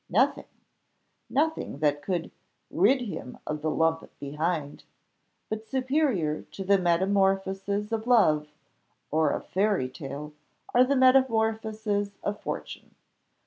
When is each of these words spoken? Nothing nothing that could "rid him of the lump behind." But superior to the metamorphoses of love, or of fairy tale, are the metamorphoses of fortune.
Nothing 0.09 0.45
nothing 1.29 1.77
that 1.77 2.01
could 2.01 2.31
"rid 2.71 3.01
him 3.01 3.37
of 3.45 3.61
the 3.61 3.69
lump 3.69 4.09
behind." 4.17 4.83
But 5.47 5.67
superior 5.67 6.41
to 6.53 6.63
the 6.63 6.79
metamorphoses 6.79 7.91
of 7.91 8.07
love, 8.07 8.47
or 9.11 9.29
of 9.29 9.45
fairy 9.45 9.89
tale, 9.89 10.33
are 10.73 10.83
the 10.83 10.95
metamorphoses 10.95 12.17
of 12.23 12.39
fortune. 12.41 12.95